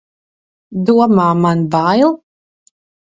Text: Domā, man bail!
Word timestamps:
Domā, 0.87 1.27
man 1.43 1.61
bail! 1.77 2.17